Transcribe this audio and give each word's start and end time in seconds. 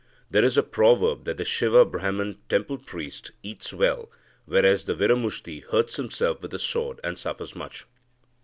There 0.31 0.43
is 0.43 0.57
a 0.57 0.63
proverb 0.63 1.25
that 1.25 1.37
the 1.37 1.45
Siva 1.45 1.85
Brahman 1.85 2.39
(temple 2.49 2.79
priest) 2.79 3.29
eats 3.43 3.71
well, 3.71 4.09
whereas 4.45 4.85
the 4.85 4.95
Viramushti 4.95 5.61
hurts 5.65 5.97
himself 5.97 6.41
with 6.41 6.49
the 6.49 6.57
sword, 6.57 6.99
and 7.03 7.19
suffers 7.19 7.55
much. 7.55 7.85